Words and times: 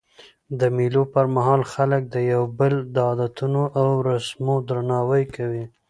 د 0.59 0.61
مېلو 0.75 1.03
پر 1.13 1.25
مهال 1.35 1.61
خلک 1.73 2.01
د 2.07 2.15
یو 2.33 2.43
بل 2.59 2.73
د 2.95 2.95
عادتو 3.07 3.63
او 3.79 3.87
رسمو 4.07 4.55
درناوی 4.67 5.23
کوي. 5.35 5.63